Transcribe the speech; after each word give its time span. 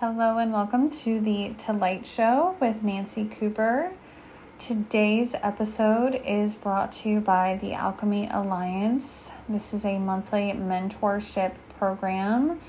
Hello 0.00 0.36
and 0.36 0.52
welcome 0.52 0.90
to 0.90 1.20
the 1.20 1.54
To 1.56 1.72
Light 1.72 2.04
Show 2.04 2.54
with 2.60 2.82
Nancy 2.82 3.24
Cooper. 3.24 3.94
Today's 4.58 5.34
episode 5.36 6.20
is 6.22 6.54
brought 6.54 6.92
to 6.92 7.08
you 7.08 7.20
by 7.20 7.56
the 7.62 7.72
Alchemy 7.72 8.28
Alliance. 8.30 9.32
This 9.48 9.72
is 9.72 9.86
a 9.86 9.98
monthly 9.98 10.52
mentorship 10.52 11.54
program 11.78 12.60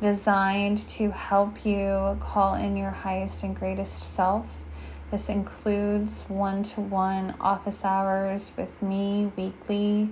designed 0.00 0.78
to 0.88 1.12
help 1.12 1.64
you 1.64 2.16
call 2.18 2.56
in 2.56 2.76
your 2.76 2.90
highest 2.90 3.44
and 3.44 3.54
greatest 3.54 4.14
self. 4.14 4.58
This 5.12 5.28
includes 5.28 6.24
one 6.24 6.64
to 6.64 6.80
one 6.80 7.36
office 7.40 7.84
hours 7.84 8.50
with 8.56 8.82
me 8.82 9.30
weekly, 9.36 10.08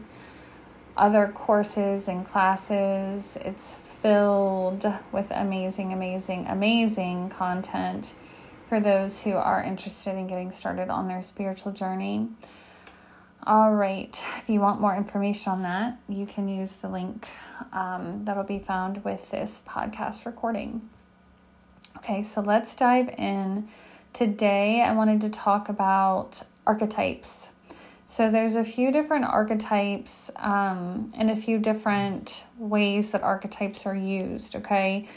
other 0.96 1.26
courses 1.26 2.06
and 2.06 2.24
classes. 2.24 3.36
It's 3.44 3.72
filled 4.00 4.86
with 5.12 5.30
amazing, 5.30 5.92
amazing, 5.92 6.46
amazing 6.46 7.28
content 7.28 8.14
for 8.68 8.80
those 8.80 9.20
who 9.22 9.32
are 9.32 9.62
interested 9.62 10.16
in 10.16 10.26
getting 10.26 10.50
started 10.50 10.88
on 10.88 11.06
their 11.06 11.20
spiritual 11.20 11.72
journey. 11.72 12.28
All 13.46 13.74
right, 13.74 14.10
if 14.38 14.48
you 14.48 14.60
want 14.60 14.80
more 14.80 14.96
information 14.96 15.52
on 15.52 15.62
that, 15.62 15.98
you 16.08 16.24
can 16.24 16.48
use 16.48 16.76
the 16.76 16.88
link 16.88 17.28
um, 17.72 18.24
that'll 18.24 18.44
be 18.44 18.58
found 18.58 19.04
with 19.04 19.30
this 19.30 19.62
podcast 19.66 20.24
recording. 20.24 20.88
Okay, 21.98 22.22
so 22.22 22.40
let's 22.40 22.74
dive 22.74 23.08
in. 23.18 23.68
Today, 24.12 24.82
I 24.82 24.92
wanted 24.92 25.20
to 25.22 25.30
talk 25.30 25.68
about 25.68 26.42
archetypes. 26.66 27.50
So 28.10 28.28
there's 28.28 28.56
a 28.56 28.64
few 28.64 28.90
different 28.90 29.26
archetypes 29.26 30.32
um, 30.34 31.12
and 31.14 31.30
a 31.30 31.36
few 31.36 31.60
different 31.60 32.44
ways 32.58 33.12
that 33.12 33.22
archetypes 33.22 33.86
are 33.86 33.94
used, 33.94 34.56
okay? 34.56 35.08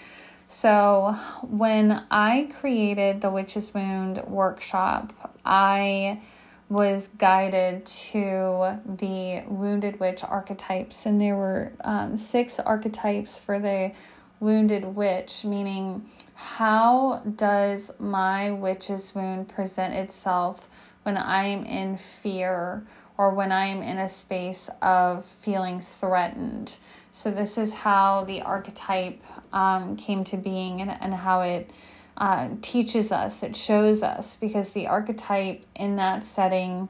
So 0.46 1.16
when 1.42 2.04
I 2.12 2.52
created 2.60 3.22
the 3.22 3.32
Witch's 3.32 3.74
Wound 3.74 4.22
workshop, 4.28 5.34
I 5.44 6.22
was 6.70 7.08
guided 7.08 7.88
to 7.88 8.80
the 8.86 9.44
Wounded 9.48 10.00
Witch 10.00 10.24
archetypes, 10.24 11.08
and 11.08 11.20
there 11.20 11.36
were 11.36 11.74
um, 11.84 12.16
six 12.16 12.60
archetypes 12.60 13.40
for 13.40 13.58
the 13.58 13.92
Wounded 14.40 14.86
Witch, 14.86 15.44
meaning 15.44 16.06
how 16.36 17.24
does 17.36 17.92
my 17.98 18.52
witch's 18.52 19.16
wound 19.16 19.48
present 19.48 19.96
itself 19.96 20.70
when 21.04 21.18
I'm 21.18 21.66
in 21.66 21.98
fear 21.98 22.86
or 23.18 23.34
when 23.34 23.52
I'm 23.52 23.84
in 23.84 24.00
a 24.00 24.10
space 24.10 24.70
of 24.82 25.26
feeling 25.26 25.80
threatened. 25.80 26.78
So, 27.12 27.30
this 27.30 27.58
is 27.58 27.74
how 27.74 28.24
the 28.24 28.42
archetype 28.42 29.22
um, 29.54 29.96
came 29.96 30.24
to 30.26 30.38
being 30.38 30.82
and, 30.82 30.98
and 31.00 31.14
how 31.14 31.42
it 31.42 31.70
uh, 32.18 32.50
teaches 32.62 33.12
us, 33.12 33.44
it 33.44 33.56
shows 33.56 34.04
us, 34.04 34.36
because 34.36 34.74
the 34.74 34.88
archetype 34.88 35.64
in 35.76 35.96
that 35.98 36.24
setting 36.24 36.90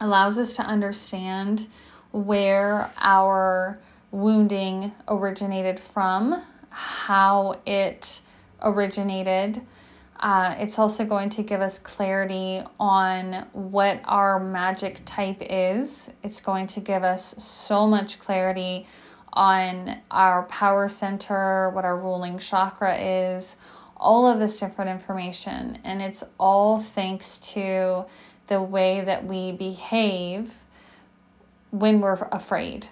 allows 0.00 0.38
us 0.38 0.54
to 0.56 0.62
understand 0.62 1.66
where 2.12 2.90
our 2.98 3.78
wounding 4.10 4.92
originated 5.08 5.78
from, 5.78 6.42
how 6.70 7.60
it 7.66 8.20
originated 8.62 9.60
uh, 10.20 10.56
it's 10.58 10.78
also 10.78 11.04
going 11.04 11.30
to 11.30 11.42
give 11.42 11.60
us 11.60 11.78
clarity 11.78 12.62
on 12.80 13.46
what 13.52 14.00
our 14.04 14.40
magic 14.40 15.02
type 15.04 15.38
is. 15.40 16.10
It's 16.24 16.40
going 16.40 16.66
to 16.68 16.80
give 16.80 17.04
us 17.04 17.42
so 17.42 17.86
much 17.86 18.18
clarity 18.18 18.86
on 19.32 19.98
our 20.10 20.42
power 20.44 20.88
center, 20.88 21.70
what 21.70 21.84
our 21.84 21.96
ruling 21.96 22.38
chakra 22.38 22.96
is, 22.96 23.56
all 23.96 24.26
of 24.26 24.40
this 24.40 24.58
different 24.58 24.90
information. 24.90 25.78
And 25.84 26.02
it's 26.02 26.24
all 26.38 26.80
thanks 26.80 27.38
to 27.52 28.06
the 28.48 28.60
way 28.60 29.00
that 29.02 29.24
we 29.24 29.52
behave 29.52 30.64
when 31.70 32.00
we're 32.00 32.14
afraid. 32.32 32.88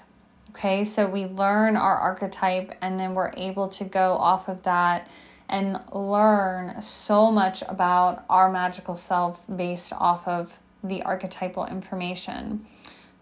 Okay, 0.50 0.84
so 0.84 1.08
we 1.08 1.26
learn 1.26 1.76
our 1.76 1.96
archetype 1.96 2.72
and 2.80 3.00
then 3.00 3.14
we're 3.14 3.32
able 3.36 3.68
to 3.68 3.84
go 3.84 4.12
off 4.12 4.48
of 4.48 4.62
that 4.62 5.08
and 5.48 5.80
learn 5.92 6.80
so 6.82 7.30
much 7.30 7.62
about 7.68 8.24
our 8.28 8.50
magical 8.50 8.96
self 8.96 9.44
based 9.54 9.92
off 9.92 10.26
of 10.26 10.58
the 10.82 11.02
archetypal 11.02 11.66
information. 11.66 12.66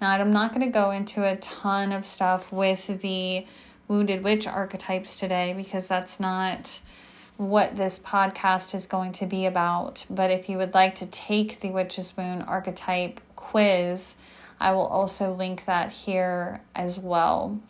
Now, 0.01 0.11
I'm 0.11 0.33
not 0.33 0.53
going 0.53 0.67
to 0.67 0.73
go 0.73 0.91
into 0.91 1.25
a 1.25 1.37
ton 1.37 1.93
of 1.93 2.05
stuff 2.05 2.53
with 2.53 3.01
the 3.01 3.47
wounded 3.89 4.23
witch 4.23 4.47
archetypes 4.47 5.19
today 5.19 5.55
because 5.57 5.89
that's 5.89 6.19
not 6.19 6.81
what 7.37 7.77
this 7.77 7.99
podcast 7.99 8.75
is 8.75 8.87
going 8.87 9.13
to 9.13 9.27
be 9.27 9.47
about. 9.47 10.07
But 10.09 10.31
if 10.31 10.49
you 10.49 10.59
would 10.59 10.75
like 10.75 10.95
to 10.97 11.07
take 11.07 11.61
the 11.61 11.71
witch's 11.71 12.17
wound 12.17 12.45
archetype 12.47 13.21
quiz, 13.37 14.17
I 14.61 14.73
will 14.73 14.87
also 14.87 15.33
link 15.35 15.65
that 15.65 15.91
here 15.91 16.61
as 16.75 16.99
well. 16.99 17.61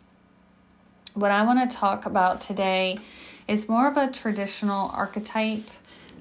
What 1.13 1.31
I 1.31 1.43
want 1.43 1.69
to 1.69 1.77
talk 1.77 2.05
about 2.05 2.41
today 2.41 2.99
is 3.47 3.69
more 3.69 3.87
of 3.87 3.97
a 3.97 4.11
traditional 4.11 4.89
archetype 4.93 5.65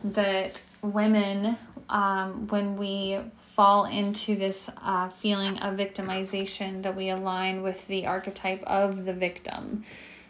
that 0.03 0.63
women, 0.83 1.57
um, 1.89 2.47
when 2.49 2.77
we 2.77 3.19
fall 3.39 3.87
into 3.87 4.37
this 4.37 4.69
uh, 4.83 5.09
feeling 5.09 5.59
of 5.59 5.77
victimization, 5.77 6.83
that 6.83 6.95
we 6.95 7.09
align 7.09 7.63
with 7.63 7.87
the 7.87 8.07
archetype 8.07 8.63
of 8.65 9.05
the 9.05 9.15
victim. 9.15 9.85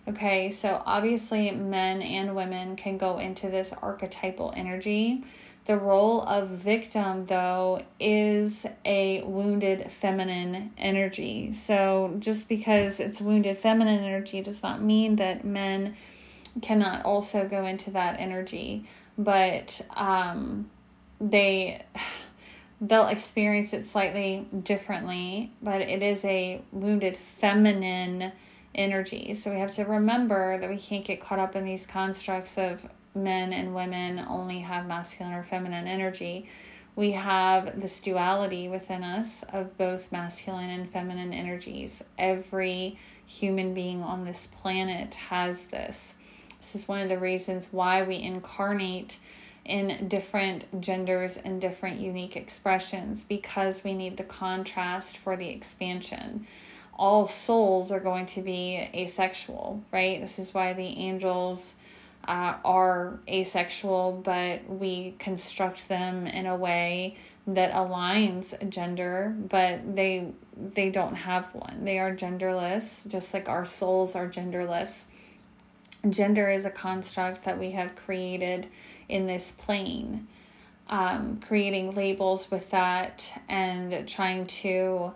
Okay, 0.06 0.50
so 0.50 0.82
obviously, 0.84 1.50
men 1.50 2.02
and 2.02 2.36
women 2.36 2.76
can 2.76 2.98
go 2.98 3.18
into 3.18 3.48
this 3.48 3.72
archetypal 3.72 4.52
energy. 4.54 5.24
The 5.64 5.78
role 5.78 6.20
of 6.22 6.48
victim, 6.48 7.24
though, 7.24 7.82
is 7.98 8.66
a 8.84 9.22
wounded 9.22 9.90
feminine 9.90 10.72
energy. 10.76 11.54
So, 11.54 12.16
just 12.18 12.50
because 12.50 13.00
it's 13.00 13.22
wounded 13.22 13.56
feminine 13.56 14.04
energy 14.04 14.42
does 14.42 14.62
not 14.62 14.82
mean 14.82 15.16
that 15.16 15.42
men 15.42 15.96
cannot 16.62 17.04
also 17.04 17.48
go 17.48 17.64
into 17.64 17.90
that 17.92 18.18
energy, 18.20 18.84
but 19.18 19.80
um, 19.96 20.70
they 21.20 21.84
they'll 22.80 23.08
experience 23.08 23.72
it 23.72 23.86
slightly 23.86 24.46
differently, 24.62 25.52
but 25.62 25.80
it 25.80 26.02
is 26.02 26.24
a 26.24 26.60
wounded 26.72 27.16
feminine 27.16 28.32
energy. 28.74 29.34
So 29.34 29.52
we 29.52 29.58
have 29.60 29.72
to 29.72 29.84
remember 29.84 30.58
that 30.58 30.68
we 30.68 30.76
can't 30.76 31.04
get 31.04 31.20
caught 31.20 31.38
up 31.38 31.56
in 31.56 31.64
these 31.64 31.86
constructs 31.86 32.58
of 32.58 32.86
men 33.14 33.52
and 33.52 33.74
women 33.74 34.24
only 34.28 34.60
have 34.60 34.86
masculine 34.86 35.34
or 35.34 35.42
feminine 35.42 35.86
energy. 35.86 36.48
We 36.96 37.12
have 37.12 37.80
this 37.80 37.98
duality 38.00 38.68
within 38.68 39.02
us 39.02 39.44
of 39.52 39.76
both 39.78 40.12
masculine 40.12 40.70
and 40.70 40.88
feminine 40.88 41.32
energies. 41.32 42.02
Every 42.18 42.98
human 43.26 43.74
being 43.74 44.02
on 44.02 44.24
this 44.24 44.46
planet 44.46 45.14
has 45.14 45.66
this. 45.66 46.14
This 46.64 46.76
is 46.76 46.88
one 46.88 47.02
of 47.02 47.10
the 47.10 47.18
reasons 47.18 47.68
why 47.72 48.04
we 48.04 48.16
incarnate 48.16 49.18
in 49.66 50.08
different 50.08 50.80
genders 50.80 51.36
and 51.36 51.60
different 51.60 52.00
unique 52.00 52.36
expressions 52.36 53.22
because 53.22 53.84
we 53.84 53.92
need 53.92 54.16
the 54.16 54.24
contrast 54.24 55.18
for 55.18 55.36
the 55.36 55.50
expansion. 55.50 56.46
All 56.94 57.26
souls 57.26 57.92
are 57.92 58.00
going 58.00 58.24
to 58.26 58.40
be 58.40 58.88
asexual, 58.94 59.82
right? 59.92 60.22
This 60.22 60.38
is 60.38 60.54
why 60.54 60.72
the 60.72 60.86
angels 60.86 61.74
uh, 62.26 62.54
are 62.64 63.20
asexual, 63.28 64.22
but 64.24 64.66
we 64.66 65.16
construct 65.18 65.86
them 65.88 66.26
in 66.26 66.46
a 66.46 66.56
way 66.56 67.18
that 67.46 67.72
aligns 67.72 68.70
gender, 68.70 69.36
but 69.50 69.94
they 69.94 70.32
they 70.56 70.88
don't 70.88 71.16
have 71.16 71.54
one. 71.54 71.84
They 71.84 71.98
are 71.98 72.16
genderless, 72.16 73.06
just 73.06 73.34
like 73.34 73.50
our 73.50 73.66
souls 73.66 74.16
are 74.16 74.26
genderless 74.26 75.04
gender 76.10 76.50
is 76.50 76.64
a 76.64 76.70
construct 76.70 77.44
that 77.44 77.58
we 77.58 77.70
have 77.72 77.94
created 77.94 78.68
in 79.08 79.26
this 79.26 79.50
plane. 79.50 80.26
Um, 80.88 81.40
creating 81.40 81.94
labels 81.94 82.50
with 82.50 82.70
that 82.70 83.42
and 83.48 84.06
trying 84.06 84.46
to 84.46 85.14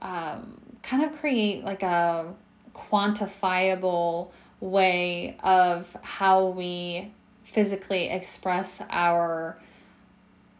um, 0.00 0.58
kind 0.82 1.04
of 1.04 1.18
create 1.18 1.62
like 1.62 1.82
a 1.82 2.32
quantifiable 2.74 4.30
way 4.60 5.36
of 5.42 5.94
how 6.02 6.46
we 6.46 7.12
physically 7.42 8.08
express 8.08 8.82
our 8.90 9.58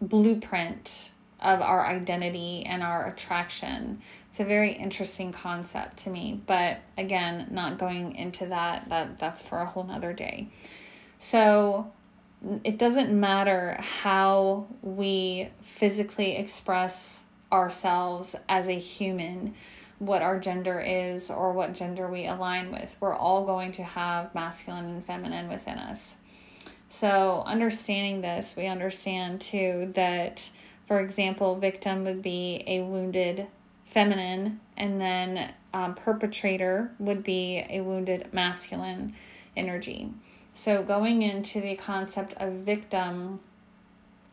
blueprint 0.01 1.13
of 1.41 1.61
our 1.61 1.87
identity 1.87 2.65
and 2.67 2.83
our 2.83 3.07
attraction. 3.09 4.01
It's 4.29 4.41
a 4.41 4.45
very 4.45 4.73
interesting 4.73 5.33
concept 5.33 5.99
to 5.99 6.11
me, 6.11 6.41
but 6.47 6.79
again, 6.97 7.49
not 7.51 7.79
going 7.79 8.15
into 8.15 8.47
that 8.47 8.89
that 8.89 9.19
that's 9.19 9.43
for 9.43 9.61
a 9.61 9.67
whole 9.67 9.85
nother 9.85 10.13
day. 10.13 10.51
So 11.19 11.93
it 12.65 12.79
doesn't 12.79 13.13
matter 13.19 13.77
how 13.81 14.67
we 14.83 15.49
physically 15.61 16.37
express 16.37 17.25
ourselves 17.53 18.37
as 18.49 18.69
a 18.69 18.79
human, 18.79 19.55
what 19.99 20.23
our 20.23 20.39
gender 20.39 20.81
is 20.81 21.31
or 21.31 21.53
what 21.53 21.75
gender 21.75 22.09
we 22.09 22.27
align 22.27 22.73
with. 22.73 22.97
We're 23.01 23.15
all 23.15 23.45
going 23.45 23.73
to 23.73 23.83
have 23.83 24.35
masculine 24.35 24.87
and 24.87 25.05
feminine 25.05 25.49
within 25.49 25.79
us. 25.79 26.17
So, 26.89 27.45
understanding 27.47 28.21
this, 28.21 28.57
we 28.57 28.67
understand 28.67 29.41
too 29.41 29.93
that, 29.95 30.51
for 30.91 30.99
example, 30.99 31.55
victim 31.55 32.03
would 32.05 32.21
be 32.21 32.65
a 32.67 32.81
wounded 32.81 33.47
feminine, 33.85 34.59
and 34.77 35.01
then 35.01 35.55
um, 35.73 35.95
perpetrator 35.95 36.91
would 36.99 37.23
be 37.23 37.65
a 37.71 37.81
wounded 37.81 38.27
masculine 38.33 39.15
energy. 39.57 40.11
So, 40.53 40.83
going 40.83 41.23
into 41.23 41.61
the 41.61 41.77
concept 41.77 42.35
of 42.39 42.55
victim, 42.55 43.39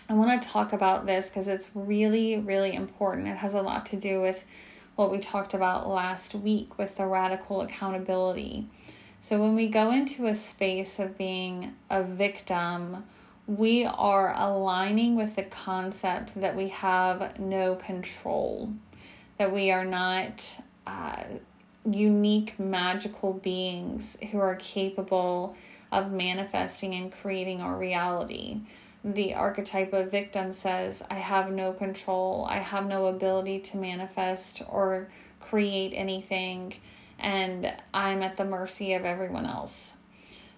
I 0.09 0.15
want 0.15 0.41
to 0.41 0.49
talk 0.49 0.73
about 0.73 1.05
this 1.05 1.29
because 1.29 1.47
it's 1.47 1.69
really, 1.75 2.39
really 2.39 2.73
important. 2.73 3.27
It 3.27 3.37
has 3.37 3.53
a 3.53 3.61
lot 3.61 3.85
to 3.87 3.95
do 3.95 4.19
with 4.19 4.43
what 4.95 5.11
we 5.11 5.19
talked 5.19 5.53
about 5.53 5.87
last 5.87 6.33
week 6.33 6.79
with 6.79 6.97
the 6.97 7.05
radical 7.05 7.61
accountability. 7.61 8.65
So, 9.19 9.39
when 9.39 9.53
we 9.53 9.67
go 9.67 9.91
into 9.91 10.25
a 10.25 10.33
space 10.33 10.97
of 10.97 11.19
being 11.19 11.75
a 11.87 12.01
victim, 12.01 13.03
we 13.47 13.85
are 13.85 14.33
aligning 14.35 15.15
with 15.15 15.37
the 15.37 15.43
concept 15.43 16.35
that 16.35 16.55
we 16.55 16.67
have 16.67 17.39
no 17.39 17.75
control, 17.75 18.73
that 19.37 19.53
we 19.53 19.71
are 19.71 19.85
not 19.85 20.59
uh, 20.85 21.23
unique, 21.89 22.59
magical 22.59 23.33
beings 23.33 24.17
who 24.31 24.39
are 24.39 24.55
capable 24.57 25.55
of 25.93 26.11
manifesting 26.11 26.93
and 26.93 27.11
creating 27.11 27.61
our 27.61 27.77
reality. 27.77 28.59
The 29.05 29.33
archetype 29.35 29.93
of 29.93 30.11
victim 30.11 30.51
says, 30.51 31.01
I 31.09 31.15
have 31.15 31.49
no 31.49 31.71
control, 31.71 32.45
I 32.49 32.57
have 32.57 32.85
no 32.85 33.05
ability 33.05 33.59
to 33.59 33.77
manifest 33.77 34.61
or 34.67 35.07
create 35.39 35.93
anything 35.93 36.73
and 37.19 37.73
I'm 37.93 38.21
at 38.21 38.35
the 38.35 38.45
mercy 38.45 38.93
of 38.93 39.05
everyone 39.05 39.45
else. 39.45 39.96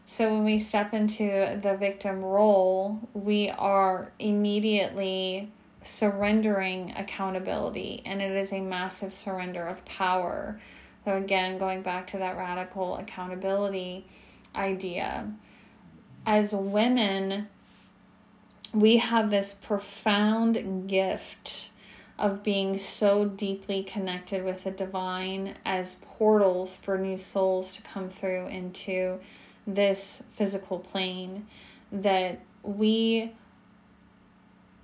So 0.10 0.34
when 0.34 0.44
we 0.44 0.60
step 0.60 0.96
into 0.96 1.60
the 1.62 1.78
victim 1.78 2.26
role, 2.26 3.08
we 3.14 3.52
are 3.52 4.12
immediately 4.18 5.52
surrendering 5.84 6.96
accountability, 6.98 8.02
and 8.08 8.20
it 8.20 8.36
is 8.36 8.52
a 8.52 8.60
massive 8.60 9.14
surrender 9.14 9.64
of 9.64 9.86
power. 9.86 10.60
So, 11.06 11.16
again, 11.16 11.60
going 11.60 11.84
back 11.84 12.08
to 12.08 12.18
that 12.18 12.38
radical 12.38 12.98
accountability 12.98 14.08
idea, 14.56 15.32
as 16.26 16.56
women, 16.56 17.48
we 18.74 18.98
have 18.98 19.30
this 19.30 19.54
profound 19.54 20.90
gift 20.90 21.70
of 22.18 22.42
being 22.42 22.80
so 22.80 23.26
deeply 23.26 23.84
connected 23.84 24.44
with 24.44 24.64
the 24.64 24.72
divine 24.72 25.54
as 25.64 25.98
portals 26.02 26.78
for 26.78 26.98
new 26.98 27.20
souls 27.20 27.76
to 27.76 27.84
come 27.84 28.10
through 28.10 28.48
into 28.48 29.20
this 29.76 30.24
physical 30.30 30.80
plane 30.80 31.48
that 31.92 32.40
we 32.64 33.32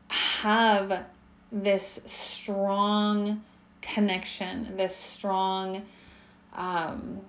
have 0.08 1.06
this 1.52 2.02
strong 2.06 3.44
connection, 3.82 4.76
this 4.78 4.96
strong 4.96 5.86
um, 6.54 7.22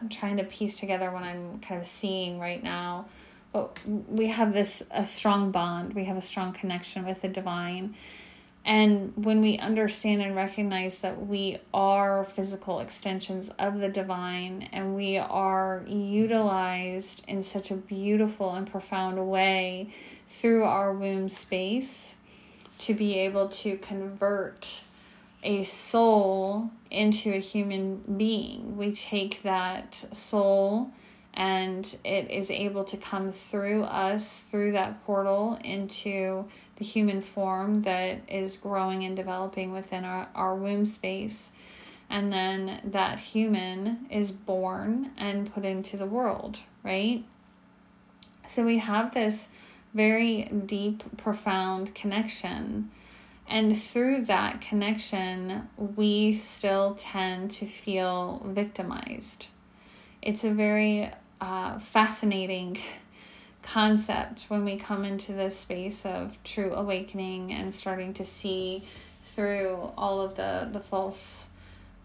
I'm 0.00 0.08
trying 0.08 0.36
to 0.36 0.44
piece 0.44 0.78
together 0.78 1.10
what 1.10 1.22
I'm 1.22 1.60
kind 1.60 1.80
of 1.80 1.86
seeing 1.86 2.38
right 2.38 2.62
now. 2.62 3.06
But 3.52 3.78
we 3.86 4.26
have 4.26 4.52
this 4.52 4.82
a 4.90 5.04
strong 5.04 5.50
bond. 5.50 5.94
We 5.94 6.04
have 6.04 6.16
a 6.16 6.22
strong 6.22 6.52
connection 6.52 7.04
with 7.06 7.22
the 7.22 7.28
divine 7.28 7.94
and 8.66 9.12
when 9.14 9.40
we 9.40 9.58
understand 9.58 10.20
and 10.20 10.34
recognize 10.34 11.00
that 11.00 11.24
we 11.24 11.58
are 11.72 12.24
physical 12.24 12.80
extensions 12.80 13.48
of 13.60 13.78
the 13.78 13.88
divine 13.88 14.68
and 14.72 14.96
we 14.96 15.16
are 15.18 15.84
utilized 15.86 17.22
in 17.28 17.44
such 17.44 17.70
a 17.70 17.76
beautiful 17.76 18.52
and 18.54 18.68
profound 18.68 19.24
way 19.30 19.88
through 20.26 20.64
our 20.64 20.92
womb 20.92 21.28
space 21.28 22.16
to 22.80 22.92
be 22.92 23.16
able 23.20 23.48
to 23.48 23.76
convert 23.78 24.82
a 25.44 25.62
soul 25.62 26.72
into 26.90 27.32
a 27.32 27.38
human 27.38 27.98
being, 28.16 28.76
we 28.76 28.92
take 28.92 29.42
that 29.42 29.94
soul 29.94 30.90
and 31.36 31.98
it 32.02 32.30
is 32.30 32.50
able 32.50 32.82
to 32.84 32.96
come 32.96 33.30
through 33.30 33.82
us 33.82 34.40
through 34.40 34.72
that 34.72 35.04
portal 35.04 35.58
into 35.62 36.46
the 36.76 36.84
human 36.84 37.20
form 37.20 37.82
that 37.82 38.20
is 38.28 38.56
growing 38.56 39.04
and 39.04 39.14
developing 39.14 39.72
within 39.72 40.04
our, 40.04 40.28
our 40.34 40.54
womb 40.54 40.86
space. 40.86 41.52
And 42.08 42.32
then 42.32 42.80
that 42.84 43.18
human 43.18 44.06
is 44.10 44.30
born 44.30 45.10
and 45.18 45.52
put 45.52 45.64
into 45.64 45.96
the 45.96 46.06
world, 46.06 46.60
right? 46.82 47.24
So 48.46 48.64
we 48.64 48.78
have 48.78 49.12
this 49.12 49.48
very 49.92 50.44
deep, 50.44 51.16
profound 51.16 51.94
connection. 51.94 52.90
And 53.48 53.80
through 53.80 54.22
that 54.22 54.60
connection, 54.60 55.68
we 55.76 56.32
still 56.32 56.94
tend 56.98 57.50
to 57.52 57.66
feel 57.66 58.42
victimized. 58.46 59.48
It's 60.22 60.44
a 60.44 60.50
very 60.50 61.10
uh, 61.40 61.78
fascinating 61.78 62.78
concept 63.62 64.44
when 64.44 64.64
we 64.64 64.76
come 64.76 65.04
into 65.04 65.32
this 65.32 65.58
space 65.58 66.06
of 66.06 66.42
true 66.44 66.72
awakening 66.72 67.52
and 67.52 67.74
starting 67.74 68.14
to 68.14 68.24
see 68.24 68.82
through 69.20 69.92
all 69.98 70.20
of 70.20 70.36
the, 70.36 70.68
the 70.72 70.80
false 70.80 71.48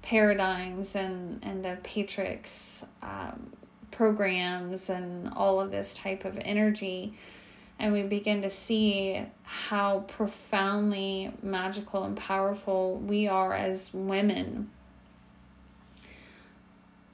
paradigms 0.01 0.95
and, 0.95 1.39
and 1.43 1.63
the 1.63 1.77
patrix 1.83 2.83
um, 3.03 3.51
programs 3.91 4.89
and 4.89 5.31
all 5.35 5.61
of 5.61 5.69
this 5.71 5.93
type 5.93 6.25
of 6.25 6.37
energy. 6.41 7.13
And 7.77 7.93
we 7.93 8.03
begin 8.03 8.41
to 8.41 8.49
see 8.49 9.23
how 9.43 9.99
profoundly 10.07 11.31
magical 11.43 12.03
and 12.03 12.17
powerful 12.17 12.97
we 12.97 13.27
are 13.27 13.53
as 13.53 13.93
women 13.93 14.69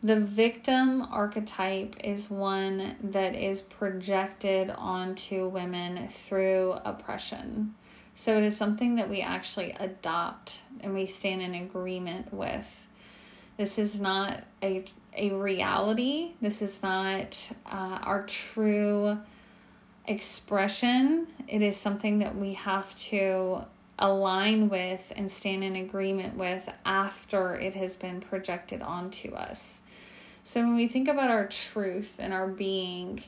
the 0.02 0.20
victim 0.20 1.02
archetype 1.02 1.96
is 2.04 2.30
one 2.30 2.96
that 3.02 3.34
is 3.36 3.62
projected 3.62 4.70
onto 4.70 5.48
women 5.48 6.08
through 6.08 6.76
oppression. 6.86 7.74
So 8.14 8.38
it 8.38 8.44
is 8.44 8.56
something 8.56 8.96
that 8.96 9.10
we 9.10 9.22
actually 9.22 9.72
adopt 9.80 10.62
and 10.82 10.94
we 10.94 11.06
stand 11.06 11.42
in 11.42 11.56
agreement 11.56 12.34
with. 12.34 12.88
This 13.58 13.80
is 13.80 14.00
not 14.00 14.44
a, 14.62 14.86
a 15.16 15.32
reality, 15.32 16.34
this 16.42 16.62
is 16.62 16.84
not 16.84 17.52
uh, 17.66 18.00
our 18.04 18.24
true 18.26 19.18
expression. 20.06 21.28
It 21.48 21.62
is 21.62 21.76
something 21.76 22.20
that 22.20 22.36
we 22.36 22.54
have 22.54 22.94
to 22.96 23.66
align 24.00 24.70
with 24.70 25.12
and 25.16 25.32
stand 25.32 25.64
in 25.64 25.76
agreement 25.76 26.38
with 26.38 26.70
after 26.86 27.56
it 27.56 27.74
has 27.74 27.98
been 27.98 28.22
projected 28.22 28.82
onto 28.82 29.34
us. 29.34 29.82
So 30.44 30.62
when 30.62 30.76
we 30.76 30.88
think 30.88 31.08
about 31.08 31.30
our 31.30 31.48
truth 31.48 32.18
and 32.20 32.34
our 32.34 32.48
being, 32.48 33.24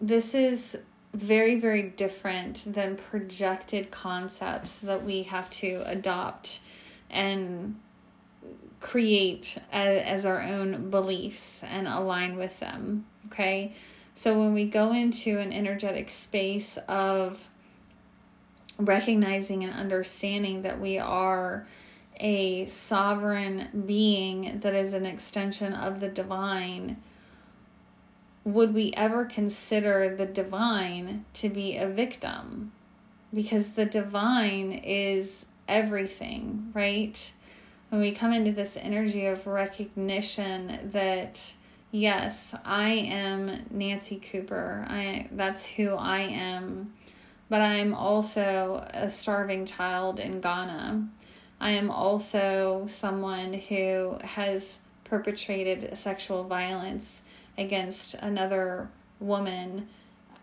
this 0.00 0.34
is 0.34 0.78
very, 1.14 1.58
very 1.58 1.82
different 1.82 2.72
than 2.72 2.96
projected 2.96 3.90
concepts 3.90 4.80
that 4.80 5.02
we 5.02 5.24
have 5.24 5.50
to 5.50 5.82
adopt 5.86 6.60
and 7.10 7.76
create 8.80 9.58
as, 9.72 10.24
our 10.24 10.40
own 10.40 10.90
beliefs 10.90 11.64
and 11.64 11.88
align 11.88 12.36
with 12.36 12.60
them. 12.60 13.06
Okay. 13.26 13.74
So 14.14 14.38
when 14.38 14.52
we 14.52 14.68
go 14.68 14.92
into 14.92 15.38
an 15.38 15.52
energetic 15.52 16.10
space 16.10 16.76
of 16.88 17.48
recognizing 18.78 19.64
and 19.64 19.72
understanding 19.72 20.62
that 20.62 20.80
we 20.80 20.98
are 20.98 21.66
a 22.20 22.66
sovereign 22.66 23.84
being 23.86 24.60
that 24.60 24.74
is 24.74 24.94
an 24.94 25.06
extension 25.06 25.72
of 25.72 26.00
the 26.00 26.08
divine, 26.08 26.96
would 28.44 28.72
we 28.72 28.92
ever 28.94 29.24
consider 29.24 30.14
the 30.14 30.26
divine 30.26 31.24
to 31.34 31.48
be 31.48 31.76
a 31.76 31.86
victim? 31.88 32.72
Because 33.34 33.74
the 33.74 33.84
divine 33.84 34.72
is 34.72 35.46
everything, 35.68 36.70
right? 36.72 37.32
When 37.90 38.00
we 38.00 38.12
come 38.12 38.32
into 38.32 38.52
this 38.52 38.76
energy 38.76 39.26
of 39.26 39.46
recognition 39.46 40.90
that 40.92 41.54
yes, 41.90 42.54
I 42.64 42.90
am 42.90 43.64
Nancy 43.70 44.16
Cooper. 44.16 44.86
I 44.88 45.28
that's 45.32 45.66
who 45.66 45.94
I 45.94 46.20
am. 46.20 46.92
But 47.48 47.62
I'm 47.62 47.94
also 47.94 48.86
a 48.92 49.08
starving 49.08 49.64
child 49.64 50.20
in 50.20 50.40
Ghana. 50.40 51.08
I 51.60 51.70
am 51.70 51.90
also 51.90 52.84
someone 52.88 53.54
who 53.54 54.18
has 54.22 54.80
perpetrated 55.04 55.96
sexual 55.96 56.44
violence 56.44 57.22
against 57.56 58.14
another 58.14 58.90
woman 59.18 59.88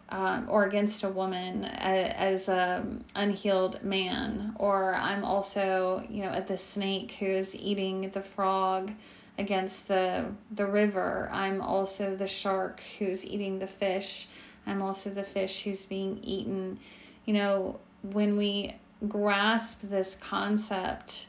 um, 0.10 0.46
or 0.50 0.66
against 0.66 1.04
a 1.04 1.10
woman 1.10 1.66
as, 1.66 2.48
as 2.48 2.50
an 2.50 3.04
unhealed 3.16 3.84
man. 3.84 4.56
Or 4.58 4.96
I'm 4.96 5.24
also, 5.24 6.04
you 6.10 6.24
know, 6.24 6.30
at 6.30 6.48
the 6.48 6.58
snake 6.58 7.14
who 7.14 7.26
is 7.26 7.56
eating 7.56 8.10
the 8.10 8.22
frog 8.22 8.92
against 9.38 9.88
the 9.88 10.26
the 10.52 10.66
river. 10.66 11.30
I'm 11.32 11.62
also 11.62 12.16
the 12.16 12.28
shark 12.28 12.82
who's 13.00 13.26
eating 13.26 13.60
the 13.60 13.68
fish 13.68 14.28
I'm 14.66 14.82
also 14.82 15.10
the 15.10 15.24
fish 15.24 15.64
who's 15.64 15.86
being 15.86 16.20
eaten. 16.24 16.80
You 17.26 17.34
know, 17.34 17.80
when 18.02 18.38
we 18.38 18.76
grasp 19.08 19.82
this 19.82 20.16
concept 20.16 21.28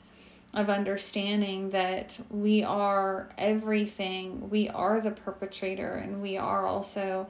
of 0.55 0.71
understanding 0.71 1.71
that 1.71 2.19
we 2.31 2.65
are 2.65 3.29
everything, 3.37 4.49
we 4.49 4.69
are 4.71 5.01
the 5.01 5.11
perpetrator, 5.11 5.95
and 5.95 6.23
we 6.23 6.39
are 6.39 6.67
also 6.67 7.27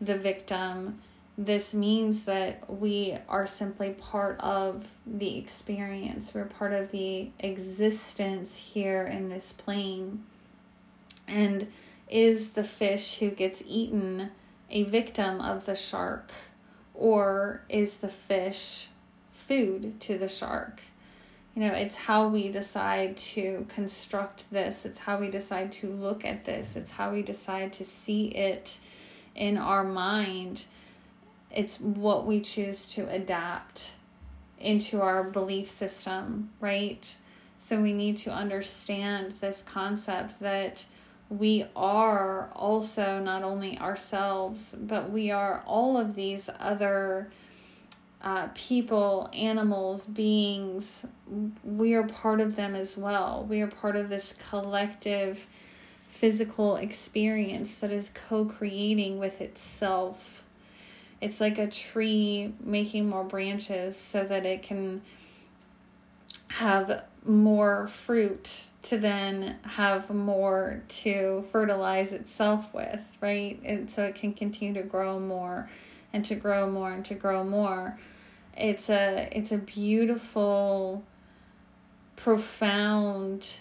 the 0.00 0.16
victim. 0.16 1.00
This 1.38 1.74
means 1.74 2.24
that 2.26 2.68
we 2.68 3.16
are 3.28 3.46
simply 3.46 3.90
part 3.90 4.40
of 4.40 4.92
the 5.06 5.38
experience. 5.38 6.34
We're 6.34 6.44
part 6.44 6.72
of 6.72 6.90
the 6.90 7.30
existence 7.38 8.56
here 8.56 9.04
in 9.04 9.28
this 9.28 9.52
plane. 9.52 10.24
And 11.26 11.68
is 12.08 12.50
the 12.50 12.64
fish 12.64 13.18
who 13.18 13.30
gets 13.30 13.62
eaten 13.66 14.30
a 14.74 14.82
victim 14.82 15.40
of 15.40 15.64
the 15.64 15.74
shark? 15.74 16.30
Or 16.92 17.62
is 17.68 17.98
the 17.98 18.08
fish 18.08 18.88
food 19.32 20.00
to 20.02 20.18
the 20.18 20.28
shark? 20.28 20.82
You 21.54 21.62
know, 21.62 21.72
it's 21.72 21.94
how 21.94 22.28
we 22.28 22.50
decide 22.50 23.16
to 23.16 23.64
construct 23.68 24.50
this, 24.50 24.84
it's 24.84 24.98
how 24.98 25.18
we 25.18 25.30
decide 25.30 25.70
to 25.72 25.88
look 25.88 26.24
at 26.24 26.42
this, 26.42 26.74
it's 26.74 26.90
how 26.90 27.12
we 27.12 27.22
decide 27.22 27.72
to 27.74 27.84
see 27.84 28.26
it 28.26 28.80
in 29.36 29.56
our 29.56 29.84
mind. 29.84 30.66
It's 31.52 31.80
what 31.80 32.26
we 32.26 32.40
choose 32.40 32.86
to 32.94 33.08
adapt 33.08 33.92
into 34.58 35.00
our 35.00 35.22
belief 35.22 35.70
system, 35.70 36.50
right? 36.60 37.16
So 37.58 37.80
we 37.80 37.92
need 37.92 38.16
to 38.18 38.32
understand 38.32 39.32
this 39.32 39.62
concept 39.62 40.40
that 40.40 40.86
we 41.38 41.64
are 41.74 42.50
also 42.54 43.18
not 43.18 43.42
only 43.42 43.78
ourselves, 43.78 44.74
but 44.78 45.10
we 45.10 45.30
are 45.30 45.62
all 45.66 45.96
of 45.96 46.14
these 46.14 46.48
other 46.60 47.30
uh, 48.22 48.48
people, 48.54 49.28
animals, 49.32 50.06
beings. 50.06 51.04
We 51.64 51.94
are 51.94 52.04
part 52.04 52.40
of 52.40 52.56
them 52.56 52.74
as 52.74 52.96
well. 52.96 53.46
We 53.48 53.60
are 53.60 53.66
part 53.66 53.96
of 53.96 54.08
this 54.08 54.34
collective 54.50 55.46
physical 56.08 56.76
experience 56.76 57.80
that 57.80 57.90
is 57.90 58.10
co 58.28 58.44
creating 58.44 59.18
with 59.18 59.40
itself. 59.40 60.44
It's 61.20 61.40
like 61.40 61.58
a 61.58 61.66
tree 61.66 62.54
making 62.60 63.08
more 63.08 63.24
branches 63.24 63.96
so 63.96 64.24
that 64.24 64.46
it 64.46 64.62
can 64.62 65.02
have 66.48 67.04
more 67.24 67.88
fruit 67.88 68.70
to 68.82 68.98
then 68.98 69.56
have 69.62 70.10
more 70.10 70.82
to 70.88 71.44
fertilize 71.50 72.12
itself 72.12 72.72
with, 72.74 73.18
right? 73.20 73.58
And 73.64 73.90
so 73.90 74.04
it 74.04 74.14
can 74.14 74.34
continue 74.34 74.74
to 74.74 74.86
grow 74.86 75.18
more 75.18 75.70
and 76.12 76.24
to 76.26 76.34
grow 76.34 76.70
more 76.70 76.92
and 76.92 77.04
to 77.06 77.14
grow 77.14 77.42
more. 77.44 77.98
It's 78.56 78.88
a 78.88 79.28
it's 79.32 79.52
a 79.52 79.58
beautiful 79.58 81.02
profound 82.16 83.60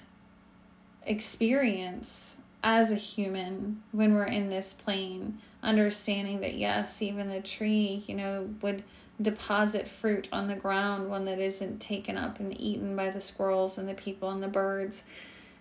experience 1.05 2.37
as 2.63 2.91
a 2.91 2.95
human 2.95 3.81
when 3.91 4.13
we're 4.13 4.23
in 4.25 4.49
this 4.49 4.73
plane 4.73 5.39
understanding 5.61 6.41
that 6.41 6.53
yes 6.55 7.01
even 7.01 7.29
the 7.29 7.41
tree 7.41 8.03
you 8.07 8.15
know 8.15 8.49
would 8.61 8.83
deposit 9.21 9.87
fruit 9.87 10.27
on 10.31 10.47
the 10.47 10.55
ground, 10.55 11.09
one 11.09 11.25
that 11.25 11.39
isn't 11.39 11.79
taken 11.79 12.17
up 12.17 12.39
and 12.39 12.59
eaten 12.59 12.95
by 12.95 13.09
the 13.09 13.19
squirrels 13.19 13.77
and 13.77 13.87
the 13.87 13.93
people 13.93 14.29
and 14.29 14.41
the 14.41 14.47
birds. 14.47 15.03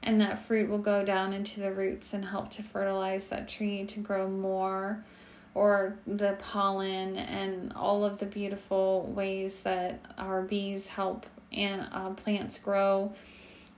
And 0.03 0.21
that 0.21 0.39
fruit 0.39 0.69
will 0.69 0.79
go 0.79 1.05
down 1.05 1.33
into 1.33 1.61
the 1.61 1.73
roots 1.73 2.13
and 2.13 2.25
help 2.25 2.51
to 2.53 2.63
fertilize 2.63 3.29
that 3.29 3.49
tree 3.49 3.85
to 3.85 4.01
grow 4.01 4.29
more, 4.29 5.05
or 5.55 5.99
the 6.07 6.37
pollen 6.41 7.17
and 7.17 7.73
all 7.75 8.05
of 8.05 8.19
the 8.19 8.27
beautiful 8.27 9.13
ways 9.15 9.63
that 9.63 10.01
our 10.19 10.43
bees 10.43 10.89
help 10.89 11.27
and 11.53 11.87
uh, 11.93 12.11
plants 12.11 12.59
grow. 12.59 13.15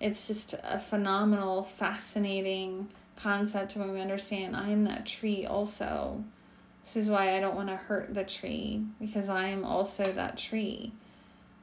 It's 0.01 0.27
just 0.27 0.55
a 0.63 0.79
phenomenal, 0.79 1.63
fascinating 1.63 2.89
concept 3.17 3.77
when 3.77 3.93
we 3.93 4.01
understand 4.01 4.57
I'm 4.57 4.85
that 4.85 5.07
tree 5.07 5.47
also. 5.47 6.25
This 6.85 6.99
is 6.99 7.11
why 7.11 7.35
I 7.35 7.41
don't 7.41 7.57
want 7.57 7.71
to 7.71 7.77
hurt 7.77 8.13
the 8.13 8.25
tree 8.25 8.85
because 9.01 9.31
I 9.31 9.49
am 9.49 9.65
also 9.65 10.13
that 10.13 10.37
tree. 10.37 10.93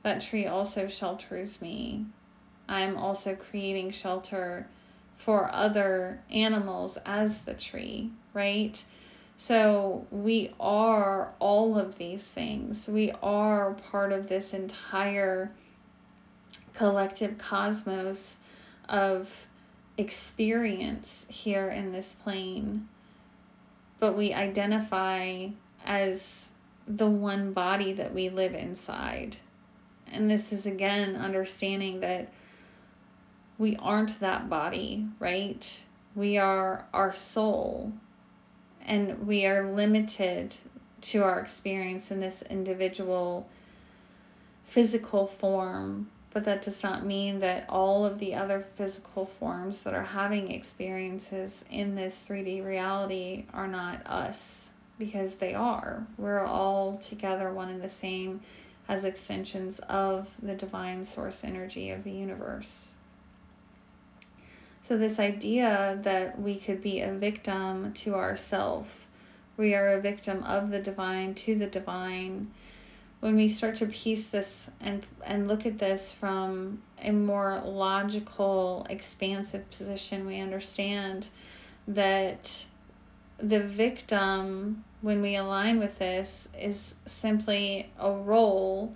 That 0.01 0.19
tree 0.19 0.47
also 0.47 0.87
shelters 0.87 1.61
me. 1.61 2.07
I'm 2.67 2.97
also 2.97 3.35
creating 3.35 3.91
shelter 3.91 4.67
for 5.15 5.47
other 5.53 6.21
animals 6.31 6.97
as 7.05 7.45
the 7.45 7.53
tree, 7.53 8.09
right? 8.33 8.83
So 9.37 10.07
we 10.09 10.55
are 10.59 11.33
all 11.37 11.77
of 11.77 11.99
these 11.99 12.27
things. 12.27 12.87
We 12.87 13.11
are 13.21 13.73
part 13.73 14.11
of 14.11 14.27
this 14.27 14.55
entire 14.55 15.51
collective 16.73 17.37
cosmos 17.37 18.37
of 18.89 19.45
experience 19.99 21.27
here 21.29 21.69
in 21.69 21.91
this 21.91 22.15
plane 22.15 22.87
but 24.01 24.17
we 24.17 24.33
identify 24.33 25.47
as 25.85 26.51
the 26.87 27.07
one 27.07 27.53
body 27.53 27.93
that 27.93 28.13
we 28.13 28.29
live 28.29 28.55
inside. 28.55 29.37
And 30.11 30.29
this 30.29 30.51
is 30.51 30.65
again 30.65 31.15
understanding 31.15 31.99
that 31.99 32.33
we 33.59 33.75
aren't 33.77 34.19
that 34.19 34.49
body, 34.49 35.05
right? 35.19 35.83
We 36.15 36.39
are 36.39 36.87
our 36.91 37.13
soul, 37.13 37.93
and 38.83 39.27
we 39.27 39.45
are 39.45 39.71
limited 39.71 40.57
to 41.01 41.23
our 41.23 41.39
experience 41.39 42.09
in 42.09 42.19
this 42.19 42.41
individual 42.41 43.47
physical 44.63 45.27
form 45.27 46.09
but 46.31 46.45
that 46.45 46.61
does 46.61 46.81
not 46.81 47.05
mean 47.05 47.39
that 47.39 47.65
all 47.67 48.05
of 48.05 48.19
the 48.19 48.33
other 48.33 48.61
physical 48.61 49.25
forms 49.25 49.83
that 49.83 49.93
are 49.93 50.03
having 50.03 50.49
experiences 50.49 51.65
in 51.69 51.95
this 51.95 52.25
3D 52.27 52.65
reality 52.65 53.45
are 53.53 53.67
not 53.67 54.01
us, 54.05 54.71
because 54.97 55.35
they 55.35 55.53
are. 55.53 56.07
We're 56.17 56.45
all 56.45 56.97
together, 56.97 57.51
one 57.51 57.69
and 57.69 57.81
the 57.81 57.89
same, 57.89 58.39
as 58.87 59.03
extensions 59.03 59.79
of 59.79 60.35
the 60.41 60.55
divine 60.55 61.03
source 61.03 61.43
energy 61.43 61.91
of 61.91 62.03
the 62.03 62.11
universe. 62.11 62.93
So, 64.81 64.97
this 64.97 65.19
idea 65.19 65.99
that 66.01 66.41
we 66.41 66.57
could 66.57 66.81
be 66.81 67.01
a 67.01 67.11
victim 67.11 67.93
to 67.93 68.15
ourself, 68.15 69.07
we 69.55 69.75
are 69.75 69.89
a 69.89 70.01
victim 70.01 70.43
of 70.43 70.71
the 70.71 70.81
divine 70.81 71.35
to 71.35 71.55
the 71.55 71.67
divine 71.67 72.51
when 73.21 73.35
we 73.35 73.47
start 73.47 73.75
to 73.75 73.85
piece 73.85 74.29
this 74.29 74.69
and 74.81 75.05
and 75.23 75.47
look 75.47 75.65
at 75.65 75.79
this 75.79 76.11
from 76.11 76.81
a 77.01 77.11
more 77.11 77.61
logical 77.65 78.85
expansive 78.89 79.69
position 79.71 80.27
we 80.27 80.39
understand 80.39 81.29
that 81.87 82.65
the 83.37 83.59
victim 83.59 84.83
when 85.01 85.21
we 85.21 85.35
align 85.35 85.79
with 85.79 85.97
this 85.97 86.47
is 86.59 86.95
simply 87.05 87.91
a 87.99 88.11
role 88.11 88.93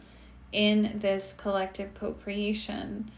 in 0.51 0.99
this 0.99 1.33
collective 1.33 1.93
co-creation. 1.95 3.11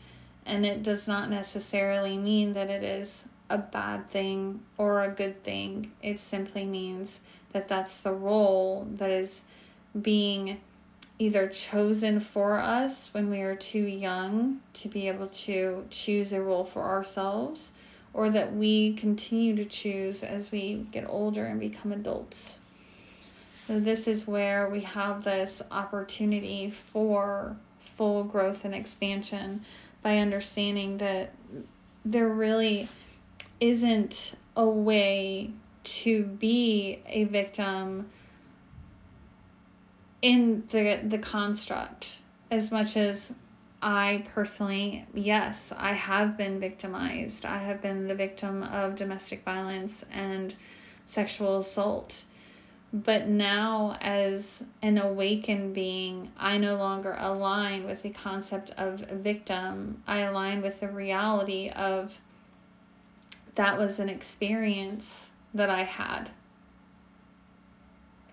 And 0.46 0.66
it 0.66 0.82
does 0.82 1.08
not 1.08 1.30
necessarily 1.30 2.18
mean 2.18 2.54
that 2.54 2.70
it 2.70 2.84
is 2.84 3.28
a 3.50 3.58
bad 3.58 4.08
thing 4.10 4.62
or 4.78 5.04
a 5.04 5.10
good 5.10 5.44
thing. 5.44 5.92
It 6.02 6.20
simply 6.20 6.66
means 6.66 7.22
that 7.52 7.68
that's 7.68 8.02
the 8.02 8.14
role 8.14 8.88
that 8.96 9.12
is 9.12 9.44
being 10.02 10.60
either 11.20 11.48
chosen 11.48 12.20
for 12.20 12.60
us 12.60 13.14
when 13.14 13.30
we 13.30 13.42
are 13.42 13.56
too 13.56 13.84
young 13.84 14.60
to 14.74 14.88
be 14.88 15.08
able 15.08 15.28
to 15.28 15.86
choose 15.90 16.34
a 16.34 16.42
role 16.42 16.64
for 16.64 16.84
ourselves, 16.84 17.72
or 18.14 18.30
that 18.30 18.56
we 18.56 18.94
continue 18.94 19.56
to 19.56 19.66
choose 19.66 20.24
as 20.24 20.52
we 20.52 20.86
get 20.92 21.06
older 21.08 21.46
and 21.46 21.60
become 21.60 21.92
adults. 21.92 22.60
So, 23.66 23.80
this 23.80 24.08
is 24.08 24.28
where 24.28 24.70
we 24.70 24.82
have 24.82 25.24
this 25.24 25.62
opportunity 25.72 26.70
for 26.70 27.58
full 27.80 28.24
growth 28.24 28.64
and 28.64 28.74
expansion 28.74 29.62
by 30.02 30.20
understanding 30.20 30.98
that 30.98 31.34
there 32.06 32.30
really 32.30 32.88
isn't 33.60 34.36
a 34.56 34.66
way 34.66 35.52
to 35.84 36.24
be 36.24 37.00
a 37.08 37.26
victim 37.26 38.10
in 40.22 40.64
the 40.68 41.00
the 41.04 41.18
construct 41.18 42.20
as 42.50 42.72
much 42.72 42.96
as 42.98 43.34
I 43.82 44.24
personally, 44.34 45.06
yes, 45.14 45.72
I 45.78 45.94
have 45.94 46.36
been 46.38 46.60
victimized. 46.60 47.46
I 47.46 47.60
have 47.60 47.82
been 47.82 48.08
the 48.08 48.16
victim 48.16 48.64
of 48.64 48.96
domestic 48.96 49.44
violence 49.44 50.04
and 50.12 50.56
sexual 51.06 51.58
assault. 51.60 52.26
But 52.92 53.28
now, 53.28 53.98
as 54.02 54.64
an 54.82 54.98
awakened 54.98 55.76
being, 55.76 56.32
I 56.38 56.58
no 56.58 56.78
longer 56.78 57.16
align 57.20 57.86
with 57.86 58.02
the 58.02 58.10
concept 58.10 58.72
of 58.78 59.02
victim. 59.02 60.02
I 60.08 60.20
align 60.20 60.62
with 60.62 60.80
the 60.80 60.88
reality 60.88 61.70
of 61.70 62.18
that 63.56 63.78
was 63.78 64.00
an 64.00 64.10
experience 64.10 65.32
that 65.54 65.70
I 65.70 65.84
had 65.84 66.32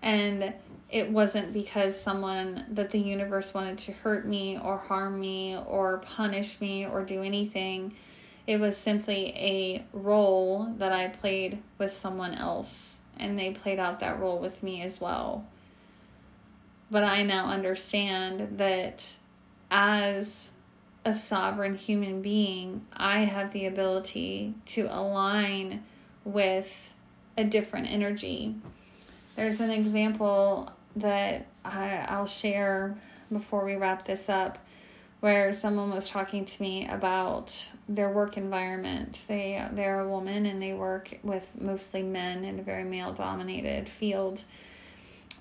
And 0.05 0.53
it 0.89 1.09
wasn't 1.09 1.51
because 1.51 1.99
someone 1.99 2.63
that 2.69 2.91
the 2.91 2.99
universe 2.99 3.53
wanted 3.53 3.79
to 3.79 3.91
hurt 3.91 4.25
me 4.25 4.57
or 4.57 4.77
harm 4.77 5.19
me 5.19 5.57
or 5.67 5.97
punish 5.97 6.61
me 6.61 6.85
or 6.85 7.03
do 7.03 7.23
anything. 7.23 7.93
It 8.45 8.59
was 8.59 8.77
simply 8.77 9.33
a 9.35 9.83
role 9.91 10.71
that 10.77 10.93
I 10.93 11.07
played 11.07 11.57
with 11.79 11.91
someone 11.91 12.35
else, 12.35 12.99
and 13.17 13.37
they 13.37 13.51
played 13.51 13.79
out 13.79 13.99
that 13.99 14.19
role 14.19 14.37
with 14.37 14.61
me 14.61 14.83
as 14.83 15.01
well. 15.01 15.43
But 16.91 17.03
I 17.03 17.23
now 17.23 17.47
understand 17.47 18.59
that 18.59 19.17
as 19.71 20.51
a 21.03 21.15
sovereign 21.15 21.75
human 21.75 22.21
being, 22.21 22.85
I 22.93 23.21
have 23.21 23.51
the 23.51 23.65
ability 23.65 24.53
to 24.67 24.87
align 24.91 25.83
with 26.23 26.93
a 27.37 27.43
different 27.43 27.87
energy. 27.91 28.55
There's 29.35 29.59
an 29.59 29.69
example 29.69 30.71
that 30.95 31.47
I, 31.65 32.05
I'll 32.07 32.25
share 32.25 32.95
before 33.31 33.65
we 33.65 33.75
wrap 33.75 34.05
this 34.05 34.29
up 34.29 34.57
where 35.19 35.51
someone 35.51 35.91
was 35.91 36.09
talking 36.09 36.45
to 36.45 36.61
me 36.61 36.87
about 36.87 37.71
their 37.89 38.09
work 38.09 38.37
environment. 38.37 39.25
They 39.27 39.65
they're 39.71 39.99
a 39.99 40.07
woman 40.07 40.45
and 40.45 40.61
they 40.61 40.73
work 40.73 41.19
with 41.23 41.59
mostly 41.59 42.03
men 42.03 42.45
in 42.45 42.59
a 42.59 42.61
very 42.61 42.83
male 42.83 43.11
dominated 43.11 43.89
field. 43.89 44.43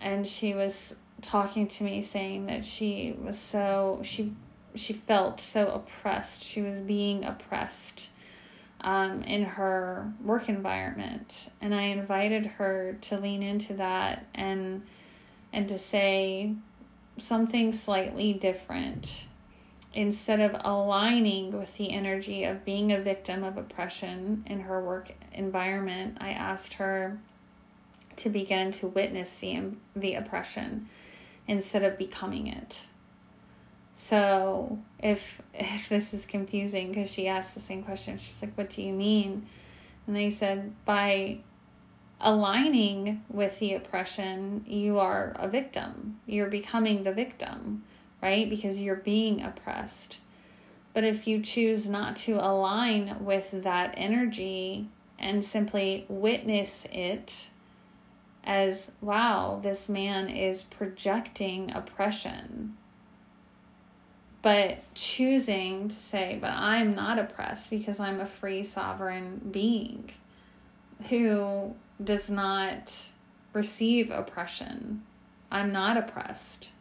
And 0.01 0.27
she 0.27 0.55
was 0.55 0.97
talking 1.23 1.69
to 1.69 1.85
me 1.85 2.03
saying 2.03 2.47
that 2.47 2.65
she 2.65 3.15
was 3.23 3.39
so 3.39 4.01
she 4.03 4.33
she 4.75 4.93
felt 4.93 5.41
so 5.41 5.69
oppressed. 5.69 6.43
She 6.43 6.63
was 6.63 6.81
being 6.81 7.25
oppressed 7.25 8.11
um, 8.85 9.23
in 9.23 9.45
her 9.45 10.13
work 10.23 10.49
environment, 10.49 11.51
and 11.61 11.75
I 11.75 11.85
invited 11.85 12.47
her 12.47 12.99
to 13.03 13.19
lean 13.19 13.43
into 13.43 13.75
that 13.75 14.27
and 14.35 14.83
and 15.53 15.69
to 15.69 15.79
say 15.79 16.55
something 17.17 17.73
slightly 17.73 18.35
different. 18.35 19.27
Instead 19.95 20.41
of 20.41 20.61
aligning 20.65 21.57
with 21.57 21.77
the 21.77 21.93
energy 21.93 22.43
of 22.43 22.65
being 22.65 22.93
a 22.93 23.01
victim 23.01 23.45
of 23.45 23.57
oppression 23.57 24.45
in 24.47 24.61
her 24.61 24.83
work 24.83 25.13
environment 25.33 26.19
i 26.21 26.31
asked 26.31 26.75
her 26.75 27.19
to 28.17 28.29
begin 28.29 28.73
to 28.73 28.89
witness 28.89 29.37
the 29.37 29.73
the 29.95 30.15
oppression 30.15 30.89
instead 31.47 31.83
of 31.83 31.97
becoming 31.97 32.47
it 32.47 32.87
so 33.95 34.79
if 34.99 35.41
if 35.55 35.89
this 35.89 36.13
is 36.13 36.27
confusing 36.27 36.89
because 36.89 37.11
she 37.11 37.27
asked 37.27 37.55
the 37.55 37.61
same 37.61 37.83
question 37.83 38.19
she 38.19 38.33
was 38.33 38.43
like 38.43 38.53
what 38.59 38.69
do 38.69 38.83
you 38.83 38.93
mean 38.93 39.47
and 40.07 40.15
they 40.15 40.29
said 40.29 40.75
by 40.85 41.39
aligning 42.21 43.23
with 43.29 43.59
the 43.59 43.75
oppression, 43.75 44.65
you 44.67 44.99
are 44.99 45.35
a 45.37 45.49
victim. 45.49 46.19
You're 46.27 46.49
becoming 46.49 47.03
the 47.03 47.13
victim, 47.13 47.85
right? 48.23 48.49
Because 48.49 48.81
you're 48.81 48.97
being 48.97 49.43
oppressed. 49.43 50.21
But 50.95 51.05
if 51.05 51.27
you 51.27 51.43
choose 51.43 51.89
not 51.89 52.17
to 52.19 52.35
align 52.35 53.25
with 53.25 53.51
that 53.63 53.95
energy 53.97 54.89
and 55.19 55.45
simply 55.45 56.07
witness 56.09 56.87
it 56.93 57.51
as, 58.45 58.93
wow, 59.01 59.59
this 59.63 59.89
man 59.89 60.29
is 60.29 60.63
projecting 60.63 61.73
oppression. 61.73 62.77
But 64.45 64.81
choosing 64.95 65.89
to 65.89 65.97
say, 65.97 66.37
but 66.39 66.51
I'm 66.51 66.95
not 66.95 67.19
oppressed 67.19 67.71
because 67.71 67.99
I'm 67.99 68.21
a 68.21 68.27
free 68.27 68.63
sovereign 68.63 69.41
being 69.51 70.11
who 71.09 71.75
does 72.03 72.29
not 72.29 73.09
receive 73.55 74.11
oppression. 74.11 75.03
I'm 75.51 75.73
not 75.73 75.97
oppressed, 75.97 76.73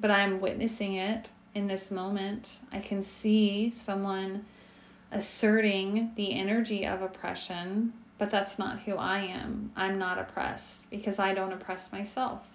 but 0.00 0.10
I'm 0.10 0.40
witnessing 0.40 0.94
it 0.94 1.28
in 1.54 1.66
this 1.66 1.90
moment. 1.90 2.60
I 2.72 2.80
can 2.80 3.02
see 3.02 3.68
someone 3.68 4.46
asserting 5.12 6.12
the 6.16 6.32
energy 6.32 6.86
of 6.86 7.02
oppression, 7.02 7.92
but 8.16 8.30
that's 8.30 8.58
not 8.58 8.80
who 8.80 8.96
I 8.96 9.18
am. 9.18 9.70
I'm 9.76 9.98
not 9.98 10.16
oppressed 10.18 10.88
because 10.88 11.18
I 11.18 11.34
don't 11.34 11.52
oppress 11.52 11.92
myself. 11.92 12.49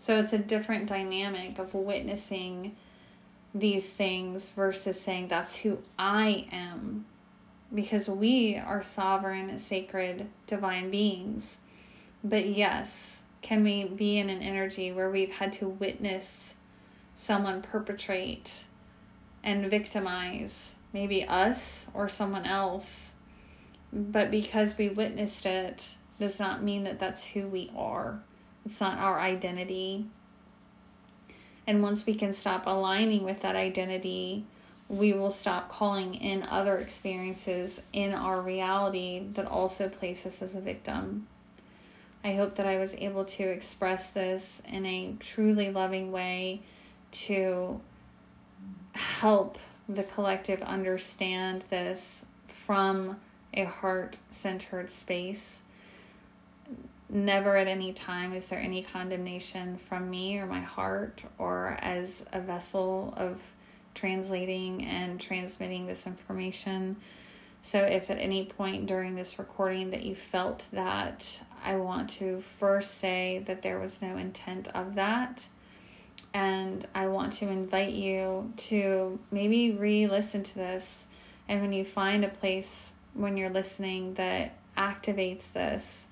So 0.00 0.18
it's 0.18 0.32
a 0.32 0.38
different 0.38 0.86
dynamic 0.86 1.58
of 1.58 1.74
witnessing 1.74 2.74
these 3.54 3.92
things 3.92 4.50
versus 4.50 4.98
saying 4.98 5.28
that's 5.28 5.56
who 5.56 5.78
I 5.98 6.46
am 6.50 7.04
because 7.72 8.08
we 8.08 8.56
are 8.56 8.82
sovereign, 8.82 9.58
sacred, 9.58 10.28
divine 10.46 10.90
beings. 10.90 11.58
But 12.24 12.46
yes, 12.46 13.22
can 13.42 13.62
we 13.62 13.84
be 13.84 14.18
in 14.18 14.30
an 14.30 14.40
energy 14.40 14.90
where 14.90 15.10
we've 15.10 15.36
had 15.36 15.52
to 15.54 15.68
witness 15.68 16.56
someone 17.14 17.60
perpetrate 17.60 18.64
and 19.44 19.70
victimize 19.70 20.76
maybe 20.94 21.26
us 21.26 21.88
or 21.92 22.08
someone 22.08 22.46
else? 22.46 23.12
But 23.92 24.30
because 24.30 24.78
we 24.78 24.88
witnessed 24.88 25.44
it, 25.44 25.96
does 26.18 26.40
not 26.40 26.62
mean 26.62 26.84
that 26.84 26.98
that's 26.98 27.24
who 27.24 27.46
we 27.46 27.70
are. 27.76 28.22
It's 28.64 28.80
not 28.80 28.98
our 28.98 29.18
identity. 29.18 30.06
And 31.66 31.82
once 31.82 32.06
we 32.06 32.14
can 32.14 32.32
stop 32.32 32.64
aligning 32.66 33.24
with 33.24 33.40
that 33.40 33.56
identity, 33.56 34.44
we 34.88 35.12
will 35.12 35.30
stop 35.30 35.68
calling 35.68 36.14
in 36.14 36.42
other 36.42 36.78
experiences 36.78 37.80
in 37.92 38.12
our 38.12 38.40
reality 38.40 39.24
that 39.34 39.46
also 39.46 39.88
place 39.88 40.26
us 40.26 40.42
as 40.42 40.56
a 40.56 40.60
victim. 40.60 41.28
I 42.24 42.34
hope 42.34 42.56
that 42.56 42.66
I 42.66 42.76
was 42.76 42.94
able 42.96 43.24
to 43.24 43.44
express 43.44 44.12
this 44.12 44.60
in 44.68 44.84
a 44.84 45.14
truly 45.20 45.70
loving 45.70 46.12
way 46.12 46.62
to 47.12 47.80
help 48.92 49.58
the 49.88 50.02
collective 50.02 50.60
understand 50.62 51.62
this 51.70 52.26
from 52.46 53.18
a 53.54 53.64
heart 53.64 54.18
centered 54.30 54.90
space. 54.90 55.64
Never 57.12 57.56
at 57.56 57.66
any 57.66 57.92
time 57.92 58.32
is 58.34 58.48
there 58.48 58.60
any 58.60 58.82
condemnation 58.82 59.76
from 59.76 60.08
me 60.08 60.38
or 60.38 60.46
my 60.46 60.60
heart 60.60 61.24
or 61.38 61.76
as 61.80 62.24
a 62.32 62.40
vessel 62.40 63.12
of 63.16 63.52
translating 63.94 64.84
and 64.86 65.20
transmitting 65.20 65.86
this 65.86 66.06
information. 66.06 66.96
So, 67.62 67.80
if 67.80 68.10
at 68.10 68.18
any 68.18 68.44
point 68.44 68.86
during 68.86 69.16
this 69.16 69.38
recording 69.38 69.90
that 69.90 70.04
you 70.04 70.14
felt 70.14 70.68
that, 70.72 71.42
I 71.62 71.76
want 71.76 72.08
to 72.10 72.40
first 72.40 72.98
say 72.98 73.42
that 73.46 73.62
there 73.62 73.78
was 73.78 74.00
no 74.00 74.16
intent 74.16 74.68
of 74.68 74.94
that. 74.94 75.48
And 76.32 76.86
I 76.94 77.08
want 77.08 77.32
to 77.34 77.48
invite 77.48 77.92
you 77.92 78.52
to 78.56 79.18
maybe 79.30 79.72
re 79.72 80.06
listen 80.06 80.42
to 80.44 80.54
this. 80.54 81.08
And 81.48 81.60
when 81.60 81.72
you 81.72 81.84
find 81.84 82.24
a 82.24 82.28
place 82.28 82.94
when 83.14 83.36
you're 83.36 83.50
listening 83.50 84.14
that 84.14 84.56
activates 84.76 85.52
this, 85.52 86.06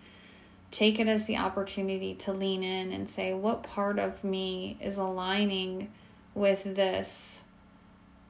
take 0.70 1.00
it 1.00 1.08
as 1.08 1.26
the 1.26 1.36
opportunity 1.36 2.14
to 2.14 2.32
lean 2.32 2.62
in 2.62 2.92
and 2.92 3.08
say, 3.08 3.32
What 3.34 3.62
part 3.62 3.98
of 3.98 4.24
me 4.24 4.76
is 4.80 4.96
aligning 4.96 5.90
with 6.34 6.62
this 6.74 7.44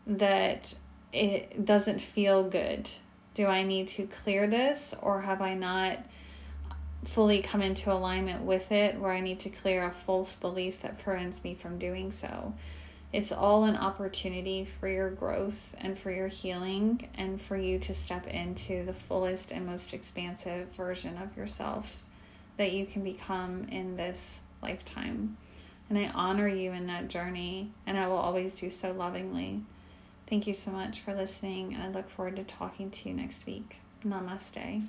that 0.07 0.75
it 1.13 1.65
doesn't 1.65 2.01
feel 2.01 2.45
good. 2.45 2.91
Do 3.35 3.47
I 3.47 3.63
need 3.63 3.89
to 3.89 4.07
clear 4.07 4.47
this 4.47 4.95
or 5.01 5.23
have 5.23 5.41
I 5.41 5.55
not 5.55 5.99
fully 7.05 7.41
come 7.41 7.63
into 7.63 7.93
alignment 7.93 8.43
with 8.43 8.73
it 8.73 8.99
where 8.99 9.13
I 9.13 9.21
need 9.21 9.41
to 9.41 9.51
clear 9.51 9.87
a 9.87 9.91
false 9.91 10.35
belief 10.35 10.81
that 10.83 10.99
prevents 10.99 11.45
me 11.45 11.55
from 11.55 11.79
doing 11.79 12.11
so? 12.11 12.55
It's 13.13 13.33
all 13.33 13.65
an 13.65 13.77
opportunity 13.77 14.67
for 14.67 14.87
your 14.87 15.11
growth 15.11 15.75
and 15.79 15.99
for 15.99 16.11
your 16.11 16.29
healing 16.29 17.09
and 17.15 17.41
for 17.41 17.57
you 17.57 17.79
to 17.81 17.95
step 17.95 18.27
into 18.27 18.85
the 18.85 18.93
fullest 18.93 19.51
and 19.51 19.65
most 19.65 19.95
expansive 19.95 20.75
version 20.75 21.17
of 21.17 21.35
yourself 21.37 22.03
that 22.59 22.73
you 22.73 22.85
can 22.85 23.03
become 23.03 23.67
in 23.71 23.97
this 23.97 24.43
lifetime. 24.63 25.39
And 25.89 25.99
I 25.99 26.09
honor 26.09 26.49
you 26.49 26.73
in 26.73 26.85
that 26.87 27.09
journey, 27.09 27.73
and 27.87 27.97
I 27.97 28.07
will 28.09 28.17
always 28.17 28.61
do 28.61 28.69
so 28.69 28.93
lovingly. 28.93 29.63
Thank 30.27 30.47
you 30.47 30.53
so 30.53 30.71
much 30.71 31.01
for 31.01 31.15
listening, 31.15 31.73
and 31.73 31.83
I 31.83 31.89
look 31.89 32.11
forward 32.11 32.37
to 32.37 32.45
talking 32.45 32.91
to 32.91 33.09
you 33.09 33.15
next 33.15 33.47
week. 33.47 33.81
Namaste. 34.05 34.87